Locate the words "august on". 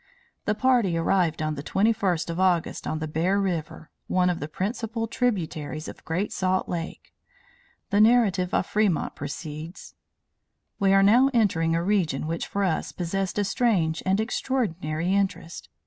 2.39-2.97